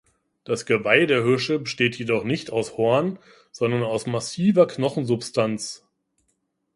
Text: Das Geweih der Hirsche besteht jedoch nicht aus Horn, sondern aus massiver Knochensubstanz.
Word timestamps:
Das 0.45 0.65
Geweih 0.65 1.05
der 1.05 1.21
Hirsche 1.23 1.59
besteht 1.59 1.95
jedoch 1.99 2.23
nicht 2.23 2.49
aus 2.51 2.75
Horn, 2.75 3.19
sondern 3.51 3.83
aus 3.83 4.07
massiver 4.07 4.65
Knochensubstanz. 4.65 5.85